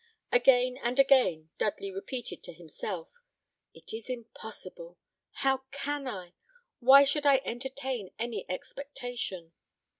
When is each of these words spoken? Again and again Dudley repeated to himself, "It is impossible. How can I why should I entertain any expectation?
Again 0.31 0.77
and 0.81 0.99
again 0.99 1.51
Dudley 1.59 1.91
repeated 1.91 2.41
to 2.41 2.53
himself, 2.53 3.09
"It 3.71 3.93
is 3.93 4.09
impossible. 4.09 4.97
How 5.45 5.65
can 5.71 6.07
I 6.07 6.33
why 6.79 7.03
should 7.03 7.27
I 7.27 7.39
entertain 7.45 8.09
any 8.17 8.43
expectation? 8.49 9.51